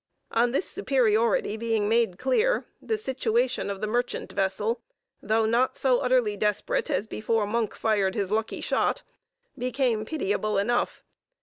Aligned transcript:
On 0.31 0.51
this 0.51 0.65
superiority 0.67 1.57
being 1.57 1.87
made 1.87 2.17
clear, 2.17 2.65
the 2.81 2.97
situation 2.97 3.69
of 3.69 3.81
the 3.81 3.85
merchant 3.85 4.31
vessel, 4.33 4.81
though 5.21 5.45
not 5.45 5.77
so 5.77 5.99
utterly 5.99 6.35
desperate 6.35 6.89
as 6.89 7.05
before 7.05 7.45
Monk 7.45 7.75
fired 7.75 8.15
his 8.15 8.31
lucky 8.31 8.61
shot, 8.61 9.03
became 9.55 10.03
pitiable 10.03 10.57
enough. 10.57 11.03